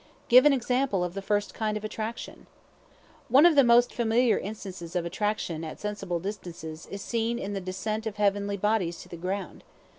[0.29, 2.47] Give an example of the first kind of attraction.
[3.29, 7.61] One of the most familiar instances of attraction at sensible distances is seen in the
[7.61, 9.63] descent of heavy bodies to the ground.